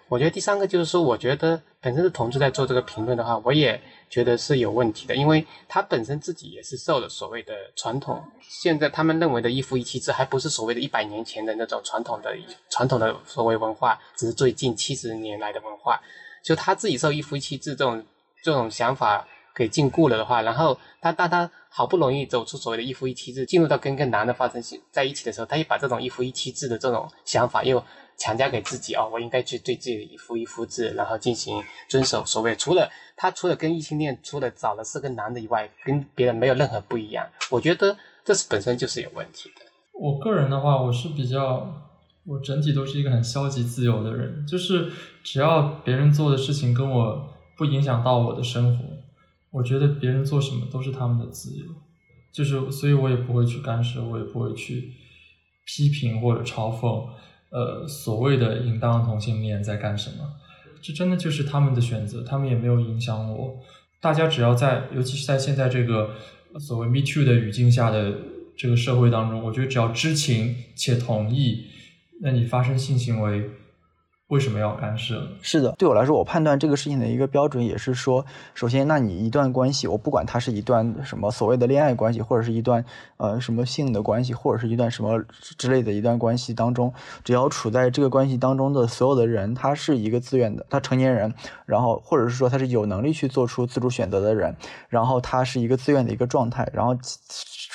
[0.09, 3.81] 我觉得第三个就是说，我觉得本身是同志在做这个评论的话，我也
[4.11, 12.37] 觉得是有问题的，因为他本身自己也是受了所谓的传统，现在他们认为的一夫一妻制，还不是所谓的一百年前的那种传统的
[12.69, 15.99] 传统的所谓文化，只是最近七十年来的文化。
[16.43, 18.05] 就他自己受一夫一妻制这种
[18.43, 27.83] 这种想法给禁锢了的话，然后他当他好不容易走出所谓的一夫一妻制，进入到跟一个男的发生在一起的时候，他又把这种一夫一妻制的这种想法又
[28.17, 37.25] 强加给自己哦，我应该去对自己的一夫一夫制，然后进行遵守所谓除了他除了跟异性恋除了找的是个男的以外，跟别人没有任何不一样。
[37.49, 39.65] 我觉得这是本身就是有问题的。
[39.93, 41.89] 我个人的话，我是比较。
[42.25, 44.89] 我整体都是一个很消极自由的人，就是
[45.25, 48.83] 只要别人做的事情跟我不影响到我的生活，
[49.51, 51.65] 我觉得别人做什么都是他们的自由，
[52.31, 54.93] 就是所以我也不会去干涉，我也不会去
[55.65, 57.07] 批评或者嘲讽，
[57.49, 60.25] 呃，所谓的淫荡同性恋在干什么，
[60.81, 63.59] 这真的就是他们的选择，他们也没有影响我。
[64.01, 66.15] 大家只要在，尤其是在现在这个
[66.59, 68.13] 所谓 “me too” 的语境下的
[68.57, 71.67] 这个社会当中，我觉得只要知情且同意。
[72.21, 73.49] 那你发生性行为，
[74.33, 75.27] 为什么要干涉？
[75.43, 82.83] 是的，对我来说，我判断这个事情的一个标准也是说，首先，那你一段关系，我不管它是一段什么所谓的恋爱关系，或者是一段
[83.17, 85.23] 呃什么性的关系，或者是一段什么
[85.59, 86.91] 之类的一段关系当中，
[87.23, 91.31] 只要处在这个关系当中的所有的人，他是一个自愿的，他成年人，
[91.67, 94.55] 然后或者是说他是有能力去做出自主选择的人，
[94.89, 96.97] 然后他是一个自愿的一个状态，然后。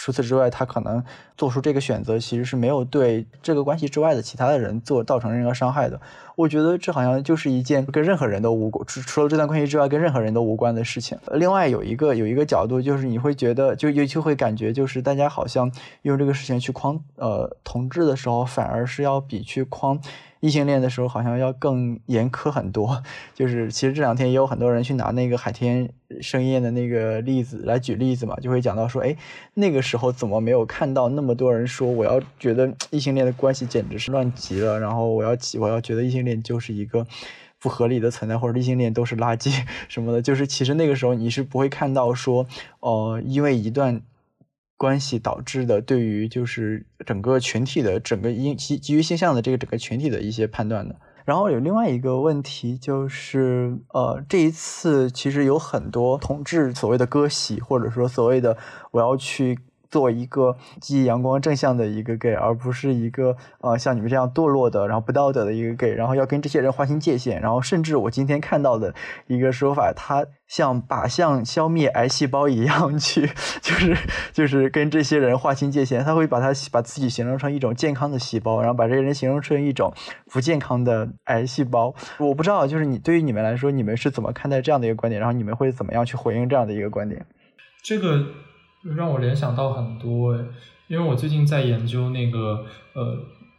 [0.09, 1.05] 除此之外，他可能
[1.37, 6.01] 做出这个选择，其实是没有对这个关系之外的其他的人做造成任何伤害的。
[6.35, 11.19] 我觉得这好像就是一件跟任何人都无关，除除了这段关系之外，跟任何人都无关的事情。
[11.33, 20.01] 另外有一个有一个角度，就是你会觉得，就尤其会感觉，就是大家好像用这个事情去框呃同志的时候，反而是要比去框。
[20.41, 23.03] 异性恋的时候好像要更严苛很多，
[23.35, 29.17] 就是其实这两天也有很多人去拿那个海天盛宴的那个例子来举例子嘛，就会讲到说，哎，
[29.55, 37.07] 那个时候怎么没有看到那么多人说我要觉得异性恋的关系简直是乱极了，然后我要我要觉得异性恋就是一个
[37.61, 39.53] 不合理的存在，或者异性恋都是垃圾
[39.89, 40.23] 什么的。
[40.23, 42.47] 就是其实那个时候你是不会看到说，
[42.79, 44.01] 呃，因为一段
[44.79, 50.97] 关系导致的对于就是整个群体的整个因基基于现象的这个整个群体的一些判断的。
[51.27, 58.57] 然后有另外一个问题就是，呃，这一次其实有很多同志所谓的割席，或者说所谓的
[58.93, 59.59] 我要去。
[59.91, 68.95] 做一个积极阳光正向的一个 gay，而不是一个呃像你们这样堕落的，然后不道德的一个 gay，然后要跟这些人划清界限，然后甚至我今天看到的
[69.27, 73.97] 一个说法，他像靶向消灭癌细胞一样去，就是
[74.33, 79.93] 就是跟这些人划清界限，他会把他把自己形容成一种健康的细胞，然后把这些人形容成一种
[80.31, 81.95] 不健康的癌细胞。
[82.19, 85.21] 我不知道，就是你对于你们来说，你们是怎么看待这样的一个观点？
[85.21, 87.25] 然后你们会怎么样去回应这样的一个观点？
[87.83, 88.27] 这个。
[88.97, 90.45] 让我联想到很多诶，
[90.87, 93.19] 因为我最近在研究那个呃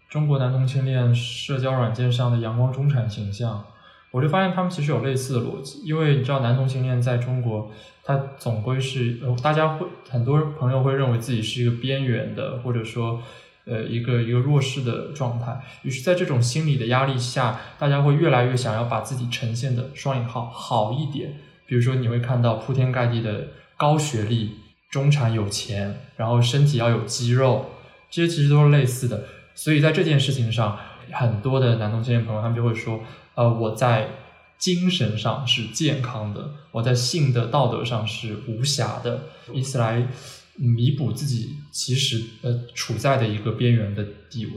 [0.10, 3.64] 中国男同性恋社交软件上的阳光中产形象，
[4.12, 5.82] 我就发现他们其实有类似的逻辑。
[5.86, 7.72] 因为你知道男同性恋在中国，
[8.04, 13.22] 他总归是呃大家会很多朋友会认为自己是一个边缘的，或者说
[13.66, 15.62] 呃一个一个弱势的状态。
[15.84, 21.36] 于是，在这种心理的压力下，大家会越来越想要把自己呈现的双引号好一点。
[21.68, 24.56] 比如说，你会看到铺天盖地的高学历。
[24.90, 27.70] 中产有钱，然后身体要有肌肉，
[28.10, 29.26] 这些其实都是类似的。
[29.54, 30.80] 所以在这件事情上，
[31.12, 33.02] 很多的男同性恋朋友他们就会说：，
[33.36, 34.10] 呃，我在
[34.58, 40.08] 精神上是健康的，我在性的道德上是无瑕的，以此来
[40.56, 44.54] 弥补自己其实呃处在的一个边缘的地位。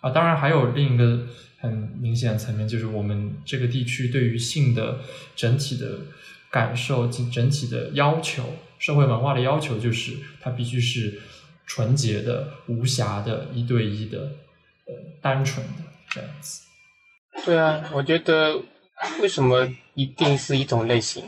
[0.00, 1.26] 啊，当然还有另一个
[1.58, 4.98] 很明显的层面，就是我们这个地区对于性的
[5.34, 5.98] 整体的
[6.50, 8.44] 感受及整体的要求。
[8.78, 11.20] 社会文化的要求就是，它必须是
[11.66, 14.18] 纯洁的、无瑕的、一对一的、
[14.86, 16.62] 呃，单纯的这样子。
[17.44, 18.60] 对啊，我觉得
[19.20, 21.24] 为什么一定是一种类型？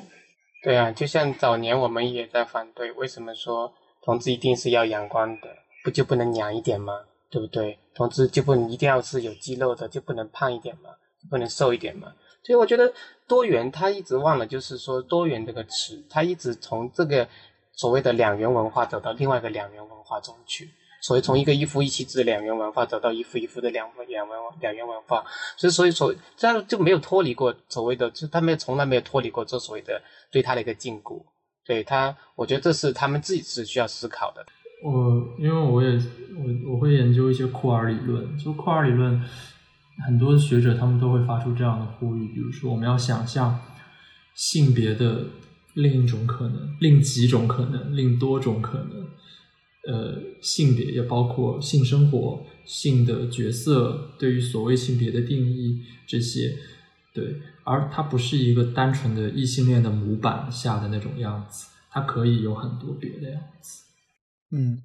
[0.63, 5.49] 对啊，就像早年我们也在反对，为什么说同志一定是要阳光的，
[5.83, 6.93] 不就不能娘一点吗？
[7.31, 7.79] 对不对？
[7.95, 10.91] 同志就不能一定要是有肌肉的，就不能胖一点吗？
[11.29, 12.13] 不能瘦一点吗？
[12.47, 12.93] 所以我觉得
[13.27, 17.27] 多元，他一直忘了，就是说多元这个词，他一直从这个
[17.73, 20.71] 所谓的两元文化走到另外一个两元文化中去，
[21.03, 25.25] 所以从一个一夫一妻制两元文化走到一夫一夫的两两文两元文化，
[25.57, 31.21] 所以所以说这样就没有脱离过所谓的，就他们从来没有脱离过这所谓的对他的一个禁锢，
[31.67, 34.47] 对他，我觉得这是他们自己是需要思考的。
[34.85, 35.89] 我因为我也
[36.37, 39.21] 我我会研究一些库尔理论，就库尔理论。
[40.05, 43.59] 很多学者他们都会发出这样的呼吁，比如说我们要想象
[44.35, 45.25] 性别的
[45.75, 49.07] 另一种可能，另几种可能，另多种可能。
[49.89, 56.57] 呃，性别也包括性生活、性的角色，对于所谓性别的定义这些，
[57.15, 63.85] 对，而它不是一个单纯的异性恋的模板下的那种样子，它可以有很多别的样子。
[64.51, 64.83] 嗯。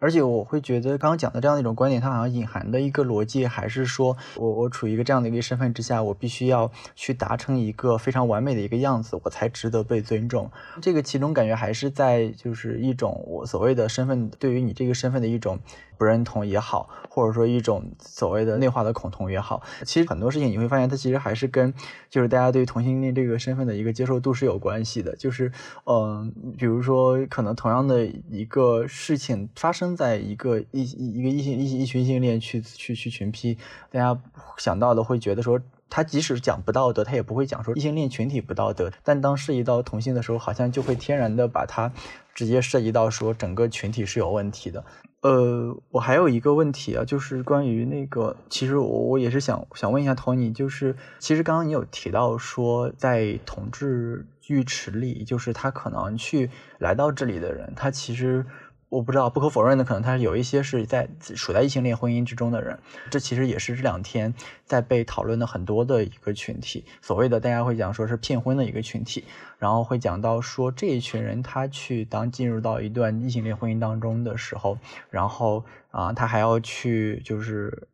[0.00, 10.50] 而且我会觉得，刚刚讲的这样的一种观点，它好像隐含的一个逻辑，还是说我我处于一个这样的一个身份之下，我必须要去达成一个非常完美的一个样子，我才值得被尊重。
[10.80, 15.60] 这个其中感觉还是在就是一种我所谓的身份对于你这个身份的一种
[15.98, 19.62] 不认同也好，或者说一种所谓的内化的恐同也好。
[19.84, 21.74] 其实很多事情你会发现，它其实还是跟
[22.08, 25.14] 就是大家对于同性恋这个身份的一个接受度是有关系的。
[25.16, 25.52] 就是
[25.84, 29.89] 嗯，比如说可能同样的一个事情发生。
[29.96, 33.56] 在一个异一个异性异一群性恋去去去群批，
[33.90, 34.20] 大家
[34.56, 38.92] 想到的会觉得说，他即使讲不道德，他也不会讲说异性恋群体不道德。
[39.02, 41.92] 但当涉及到同性的时候，好像就会天然的把它
[42.34, 44.84] 直接涉及到说整个群体是有问题的。
[45.22, 56.48] 呃，我还有一个问题啊，就是关于那个，其实我我也是想想问一下 Tony，就是其实刚刚你有提到说，在同志浴池里，就是他可能去
[56.78, 58.46] 来到这里的人，他其实。
[58.90, 64.34] 我不知道，不可否认的，可能他有一些是在处在异性恋婚姻之中的人，这其实也是这两天
[64.66, 66.84] 在被讨论的很多的一个群体。
[67.00, 69.24] 所谓的大家会讲说是骗婚的一个群体，
[69.58, 74.76] 然后会讲到说这一群人他去当进入到一段异性恋婚姻当中的时候，
[75.08, 77.86] 然后啊他还要去就是。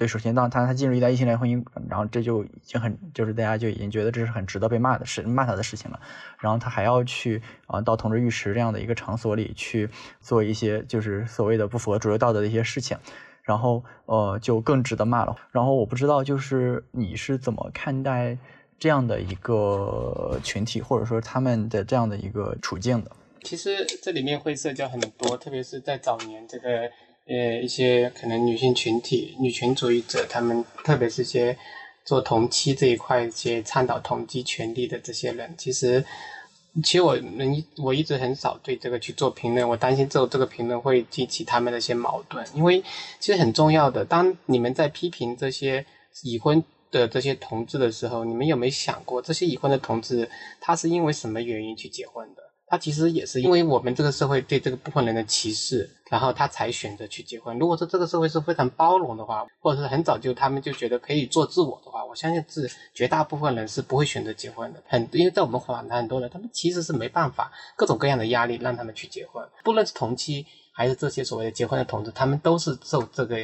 [0.00, 6.00] 对，首先当他他进入一段异性恋婚姻，然后这就已经很就是大家就已经觉得这是很值得被骂的事，骂他的事情了。
[6.38, 9.90] 然后他还要去啊到同志浴池这样的一个场所里去
[10.22, 12.96] 做一些就是所谓的不符合主流道德的一些事情，
[13.42, 15.36] 然后呃就更值得骂了。
[15.52, 18.38] 然后我不知道就是你是怎么看待
[18.78, 23.10] 这样的一个群体，或者说他们的这样的一个处境的？
[23.42, 26.90] 其实这里面会涉及很多，特别是在早年这个。
[27.30, 31.56] 呃，一些可能女性群体、女权主义者，他们特别是些
[32.04, 36.04] 做同妻这一块一些倡导同妻权利的这些人，其实。
[36.84, 42.80] 其实我人我一直很少对这个去做评论，我担心之后这个评论会激起他们的一些矛盾，因为
[43.18, 45.84] 其实很重要的，当你们在批评这些
[46.22, 46.62] 已婚
[46.92, 52.39] 的这些同志的时候，你们有没有想过，这些已婚的同志他是因为什么原因去结婚的？
[52.70, 57.58] 他其实也是因为我们这个社会对这个部分人的歧视，然后他才选择去结婚。
[57.58, 64.80] 如果说这个社会是非常包容的话，或者是很早就他们就觉得可以做自我的话，我相信是绝大部分人是不会选择结婚的。
[64.86, 73.36] 很因为在我们访谈很多人，他们其实是没办法，各种各样的压力让他们去结婚，不论是同期还是这些所谓的结婚的同志，他们都是受这个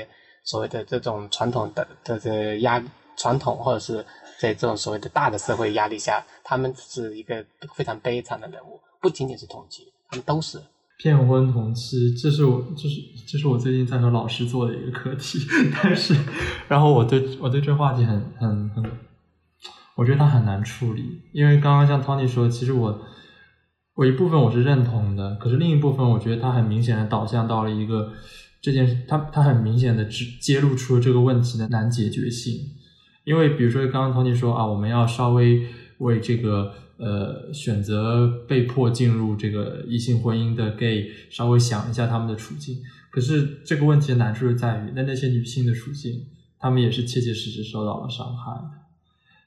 [0.44, 2.80] 所谓的这种传统的的的压
[3.16, 4.06] 传统，或者是
[4.38, 8.80] 在这种所谓的大的社会压力下，他们是一个非常悲惨的人物。
[9.06, 10.60] 不仅仅是同期，他们都是
[10.98, 15.38] 骗婚同期，这是我，这是这是我最近在和老师做的一个课题。
[15.80, 16.12] 但是，
[16.66, 18.84] 然后我对我对这话题很很很，
[19.94, 23.00] 我觉得它很难处理，因为刚刚像 Tony 说，其实我
[23.94, 28.10] 我一部分我是认同的，可是另一部分我觉得它很明显的导向到了一个
[28.60, 32.58] 这件事，它它很明显的只揭露出了这个问题的难解决性。
[33.22, 35.64] 因为比如说刚刚 Tony 说啊，我们要稍微
[35.98, 36.74] 为这个。
[36.98, 42.78] 呃，选择被迫进入这个异性婚姻的 gay，稍微想一下他们的处境。
[43.10, 46.24] 可是这个问题的难处就在于，那那些女性的处境，
[46.58, 48.70] 她们也是切切实实受到了伤害的。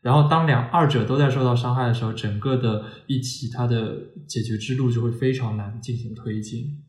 [0.02, 6.84] 然后，当两二者都在受到伤害的时候，整个的议题它的解决之路就会非常难进行推进。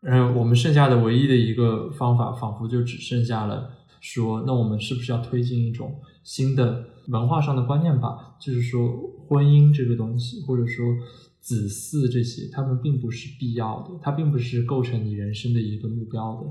[0.00, 8.34] 然后，我们剩下的唯一的一个方法，仿佛就只剩下了说，那我们是不是要推进一种新的文化上的观念吧？
[8.40, 9.17] 就是说。
[9.28, 10.96] 婚姻这个东西，或者说
[11.40, 16.46] 子嗣这些，他们并不是必要的，它并不是构成你人生的一个目标的。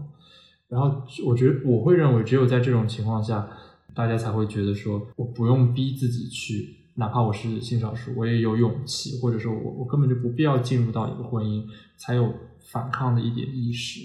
[0.69, 3.49] 然后，我觉得我会认为，只有在这种情况下，
[3.93, 14.01] 大家才会觉得说，我不用逼自己去，哪怕我是性少数，我也有勇气，或者说我我根本就不必要进入到一个婚姻，才有反抗的一点意识，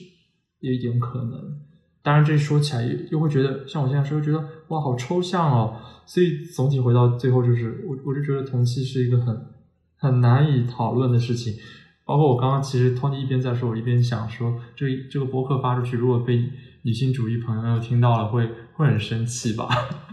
[0.60, 1.60] 有一点可能。
[2.02, 4.38] 当然，这说起来又会觉得，像我现在说，觉得
[4.68, 5.76] 哇，好抽象哦。
[6.04, 9.40] 所以总体回到最后，就是我我就觉得同期是一个很
[9.96, 11.54] 很难以讨论的事情。
[12.04, 16.42] 包括我刚刚其实 Tony 一边在说，我一边想说，这这个博客发出去，如果被
[16.82, 19.68] 女性主义朋友听到了，会会很生气吧？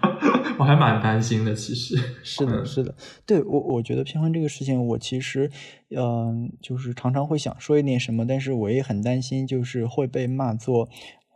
[0.59, 2.93] 我还蛮担心的，其实是的，是的，
[3.25, 5.49] 对我我觉得偏婚这个事情，我其实
[5.97, 10.87] 嗯，就是常常会想说一点什么，但是我也很担心，就是会被骂作。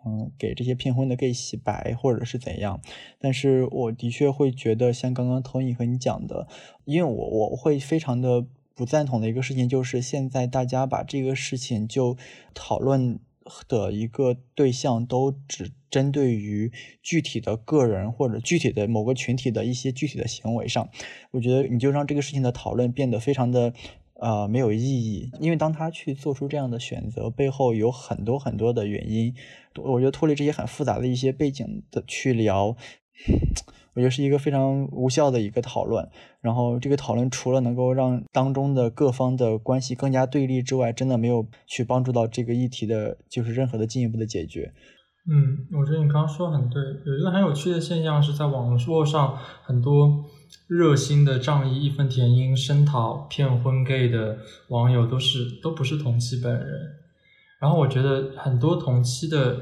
[0.05, 2.81] 嗯，给这些骗婚的 gay 洗白，或者是怎样？
[3.19, 6.47] 但是我的确会觉得，像刚刚 Tony 和你讲的，
[6.85, 12.17] 因为我我会非常的不赞同的一个事情，就是现在大家把这个事情就
[12.53, 13.19] 讨论
[13.67, 20.89] 的一个对象都只针对于具体的个人或者具体的某个群体的一些具体的行为上，
[21.31, 23.73] 我觉得你就让这个事情的讨论变得非常的。
[24.23, 29.36] 呃，没有意义，因为当他去做出这样的选择，背后有很多很多的原因。
[29.75, 32.67] 我觉得脱离这些很复杂的一些背景的去聊，
[33.95, 36.07] 我觉得是一个非常无效的一个讨论。
[36.39, 44.71] 然后这个讨论除了能够让当中的各方的关系更加对立之外，真的没有去帮助到这个议题的，就是任何的进一步的解决。
[45.29, 50.23] 嗯，我觉得你刚刚说的很对，有一个很有趣的现象是在网络上很多。
[50.67, 54.37] 热心的仗义义愤填膺声讨骗婚 gay 的
[54.69, 56.93] 网友都是都不是同期本人，
[57.59, 59.61] 然后我觉得很多同期的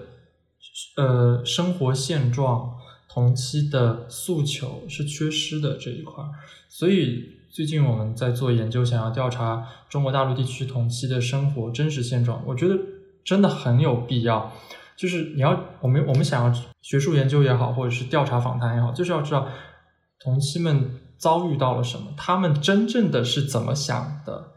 [0.96, 2.78] 呃生活现状、
[3.10, 6.24] 同期的诉求是缺失的这一块，
[6.70, 12.78] 所以最近我们在做研究，想要调查中国大陆地区同期的生活真实现状，我觉得
[13.26, 14.54] 真的很有必要。
[14.96, 19.50] 就是你要我们我们想要学术研究也好，或者是调查访谈也好，就是要知道。
[20.24, 22.14] 同期们遭遇到了什么？
[22.16, 24.52] 他们真正的是怎么想的？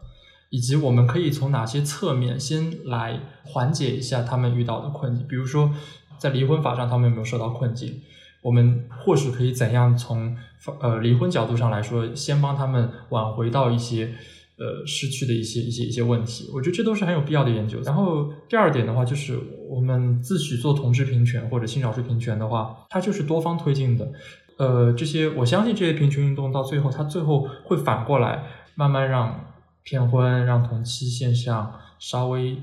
[0.51, 5.27] 以及我们可以从哪些侧面先来缓解一下他们遇到的困境？
[5.27, 5.73] 比如说，
[6.17, 8.01] 在离婚法上，他们有没有受到困境？
[8.41, 10.37] 我们或许可以怎样从
[10.79, 14.13] 呃离婚角度上来说，先帮他们挽回到一些
[14.57, 16.49] 呃失去的一些一些一些问题？
[16.53, 17.81] 我觉得这都是很有必要的研究。
[17.81, 24.09] 然后第二点的话，就是我们自诩做同志平权或者性少数平权的话，它就是多方推进的。
[24.57, 28.43] 呃，这些我相信这些平权运动到最后，它最后会反过来，
[28.75, 29.53] 慢慢让
[29.83, 32.57] 骗婚、让同期现象稍微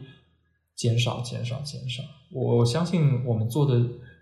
[0.74, 2.02] 减少、减少、减少。
[2.32, 3.80] 我相信我们做的，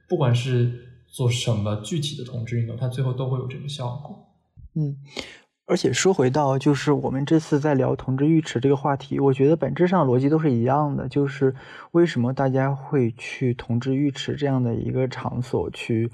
[0.08, 4.28] 不管是做什么具体的同志运动，它最后都会有这个效果。
[4.74, 4.96] 嗯。
[5.66, 11.54] 而且说回到，就是我们这次在聊同志浴池这个话题，我觉得本质上逻辑都是一样的，就是
[11.92, 16.10] 为什么大家会去同志浴池这样的一个场所去，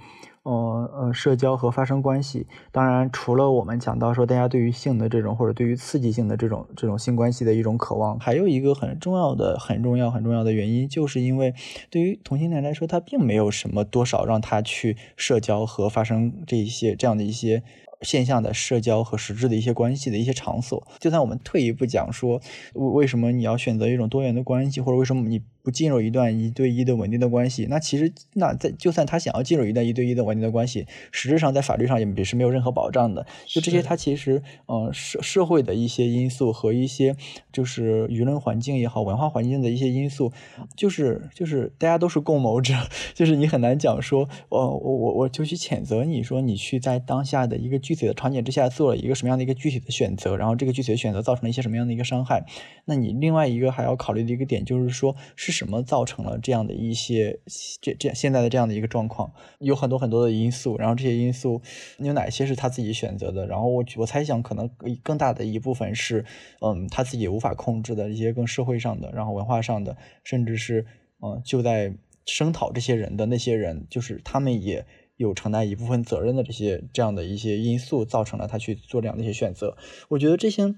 [0.50, 2.46] 呃呃社交和发生关系。
[2.70, 11.52] 当然，除了我们讲到说大家对于性的这种或者对于刺激性的这种这种性关系的一种渴望，还有一个很重要的、很重要、很重要的原因，就是因为
[11.90, 17.62] 对于同性恋来说，他并没有什么多少让他去社交和发生这一些这样的一些。
[18.02, 22.38] 现象的社交和实质的一些关系的一些场所，就算我们退一步讲说，
[22.74, 25.40] 为为什么你要选择一种多元的关系，或者为什么你？
[25.66, 33.26] 不进入一段一对一的稳定的关系，那其实那在就算他想要进入一段一对一的稳定的关系，实质上在法律上也也是没有任何保障的。
[33.46, 37.16] 就这些，他其实呃社社会的一些因素和一些
[37.52, 40.32] 就是舆论环境也好，文化环境的一些因素，
[40.76, 42.72] 就是就是大家都是共谋者，
[43.12, 52.46] 就是你很难讲说，呃我我我就去谴责你说你去在当下的一个具体的场景之下做了一个什么样的一个具体的选择，然后这个具体的选择造成了一些什么样的一个伤害。
[52.84, 55.55] 那你另外一个还要考虑的一个点就是说是。
[55.56, 57.40] 什么造成了这样的一些
[57.80, 59.32] 这这现在的这样的一个状况？
[59.58, 61.62] 有很多很多的因素，然后这些因素
[61.98, 63.46] 有哪些是他自己选择的？
[63.46, 64.68] 然后我我猜想，可能
[65.02, 66.24] 更大的一部分是，
[66.60, 70.84] 嗯，他自己无法控制的一些更社会上的，然后文化上的，甚至是
[71.22, 71.94] 嗯，就在
[72.26, 74.84] 声讨这些人的那些人，就是他们也。
[75.16, 79.76] 有承担一部分责任的这些这样的一些因素，造成了他去做这样的一些选择。
[80.08, 80.74] 我觉得这些，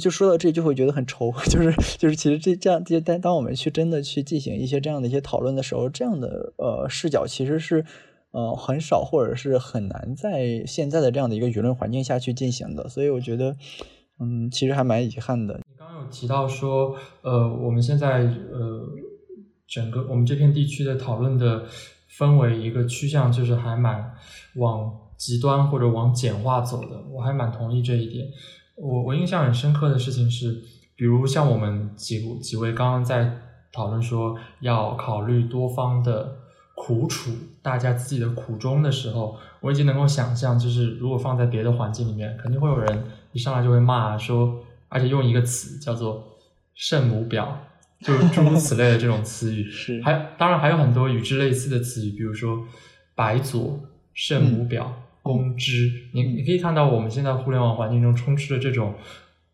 [0.00, 7.84] 就说到这就会觉得很愁， 就是就是其实这这样，这当当我们去真的去进行一些这样的一些讨论的时候，这样的呃视角其实是
[8.30, 12.88] 呃很少或者是很难在现在的这样的一个舆论环境下去进行的。
[12.88, 13.54] 所以我觉得，
[14.18, 15.60] 嗯，其实还蛮遗憾的。
[15.68, 18.88] 你刚刚有提到说，呃，我们现在呃
[19.68, 21.66] 整个我们这片地区的讨论的。
[22.16, 24.14] 分为一个趋向，就是还蛮
[24.56, 28.26] 往极端或者往简化走的，我还蛮同意这一点。
[28.76, 30.62] 我我印象很深刻的事情是，
[30.96, 33.36] 比如像我们几几位刚刚在
[33.72, 36.36] 讨论说要考虑多方的
[36.76, 37.30] 苦楚，
[37.62, 46.24] 大家自己的苦衷的时候，我已经能够想象，就是如果放在别的环境里面，肯定会有人一上来就会骂说，而且用一个词叫做
[46.74, 47.48] 圣母婊。
[48.04, 52.62] 就 诸如此类的这种词语，是还当然还有很多与之类似的词语，比如说
[53.14, 53.80] 白左、
[54.12, 54.86] 圣母婊、
[55.22, 55.90] 公知。
[56.12, 58.94] 你你可以看到，我们现在互联网环境中充斥着这种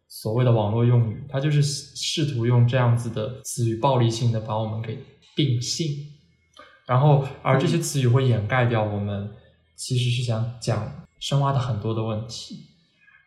[0.09, 4.99] 所谓的网络用语，它就是试图用这样子的词语，暴力性的把我们给
[5.37, 5.87] 定性。
[6.87, 9.31] 然后，而这些词语会掩盖掉我们
[9.77, 12.65] 其实是想讲深挖的很多的问题。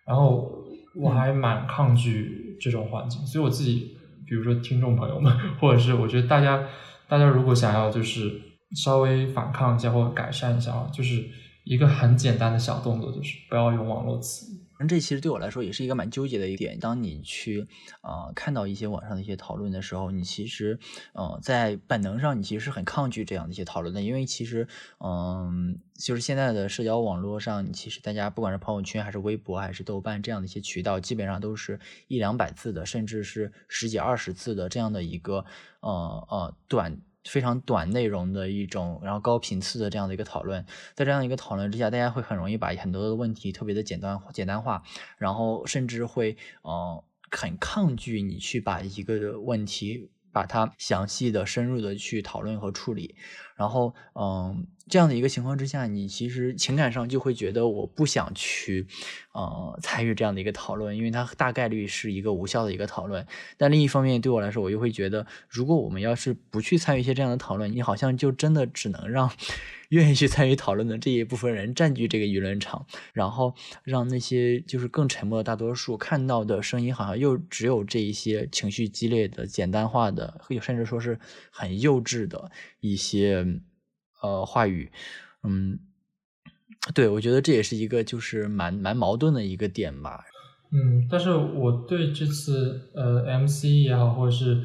[0.05, 0.51] 然后，
[0.97, 3.93] 我还蛮抗拒这种环境，所以我自己。
[4.34, 5.31] 比如说，听众朋友们，
[5.61, 6.63] 或者是我觉得大家，
[7.07, 8.41] 大家如果想要就是
[8.75, 11.23] 稍微反抗一下或改善一下啊，就是
[11.63, 14.47] 一个很简单的小动作，就是不要用网络词。
[14.88, 16.79] 这其实对我来说也是一个蛮纠结的一点。
[16.79, 17.67] 当你去
[18.01, 20.79] 呃看到一些网上的一些讨论的时候，你其实
[21.13, 24.67] 呃在本能上你其实是很抗拒这样的一些讨论的，因为其实
[24.99, 35.45] 嗯就是现在的社交网络上，其实大家不管是朋友圈还是微博还是豆瓣这样的一些渠道，基本上都是一两百字的，甚至是十几二十字的这样的一个
[35.81, 36.99] 呃呃短。
[37.26, 44.84] 非常短内容的一种，然后高频次的这样的一个讨论，在这样一个讨论之下，大家会很容易把很多的问题特别的简单简单化，
[45.17, 53.15] 然后甚至会呃很抗拒你去把一个问题把它详细的、深入的去讨论和处理。
[53.55, 58.86] 然后，嗯，这样的一个情况之下，你其实情感上就会觉得我不想去，
[59.34, 63.25] 呃，参与这样的一个讨论，因为它大概率是一个无效的一个讨论。
[63.57, 69.31] 但另一方面，对我来说，我又会觉得，如果我们要是不去参与一些这样的讨论，你好像就真的只能让
[69.89, 81.17] 愿意去参与讨论的这一部分人占据这个舆论场，然后让那些就是更沉默的大多数看到的声音，好像又只有这一些情绪激烈的、简单化的，甚至说是
[81.51, 83.47] 很幼稚的一些。
[84.24, 84.89] 呃，话语，
[85.43, 85.78] 嗯，
[86.95, 90.24] 对，我觉得这也是一个就是蛮蛮矛盾的一个点吧。
[90.71, 94.63] 嗯，但是我对这次呃 MC 也好，或者是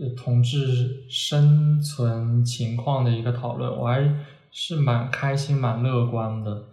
[0.00, 6.68] 呃同志生存情况的一个讨论，我还是蛮开心、蛮乐观的。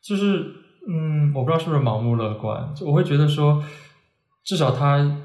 [0.00, 0.52] 就是，
[0.86, 3.64] 嗯，我不知道是不是盲目乐观，我会觉得说，
[4.44, 5.24] 至少他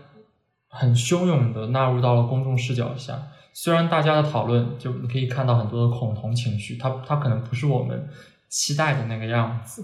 [0.67, 3.27] 很汹涌的纳入到了公众视角下。
[3.61, 8.07] 虽然大家的讨论，就你可以看到很多的恐同情绪，它它可能不是我们
[8.47, 9.83] 期待的那个样子，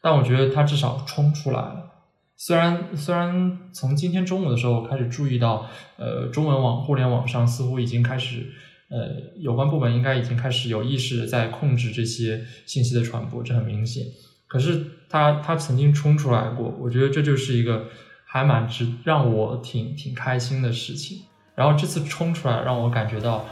[0.00, 1.90] 但我觉得它至少冲出来了。
[2.38, 5.66] 虽然虽然从今天中午的时候开始注意到，
[5.98, 8.54] 呃，中文网互联网上似乎已经开始，
[8.88, 14.06] 呃，有关部门应该已经开始有意识的在控制这些信息的传播，这很明显。
[14.46, 17.84] 可是他他曾经冲出来过，我觉得这就是一个
[18.24, 21.18] 还蛮值让我挺挺开心的事情。
[21.54, 23.44] 然后这次冲出来，让我感觉到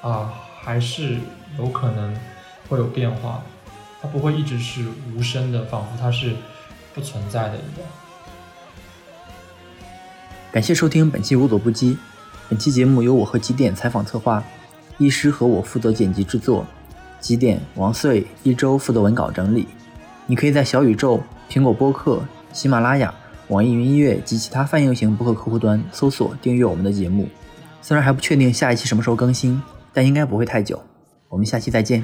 [0.00, 0.32] 啊，
[0.62, 1.18] 还是
[1.58, 2.16] 有可能
[2.68, 3.42] 会有变化，
[4.00, 6.34] 它不会一直是无声的，仿佛它是
[6.94, 7.88] 不存在的一样。
[10.50, 11.96] 感谢收听本期无所不击。
[12.48, 14.42] 本期节目由我和几点采访策划，
[14.98, 16.66] 医师和我负责剪辑制作，
[17.20, 19.66] 几点王穗一周负责文稿整理。
[20.26, 22.22] 你可以在小宇宙、苹果播客、
[22.52, 23.12] 喜马拉雅、
[23.52, 27.28] 网易云音乐及其他泛用型博客客户端搜索订阅我们的节目。
[27.82, 30.82] 虽然还不确定下一期什么时候更新，但应该不会太久。
[31.28, 32.02] 我们下期再见。